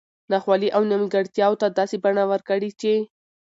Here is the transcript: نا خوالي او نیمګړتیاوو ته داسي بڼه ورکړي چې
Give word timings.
نا 0.31 0.37
خوالي 0.43 0.69
او 0.75 0.81
نیمګړتیاوو 0.91 1.59
ته 1.61 1.67
داسي 1.77 1.97
بڼه 2.03 2.23
ورکړي 2.31 2.69
چې 2.81 2.93